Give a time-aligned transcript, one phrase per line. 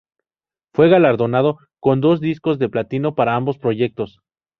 [0.73, 4.17] Fue galardonado con dos discos de platino para ambos proyectos.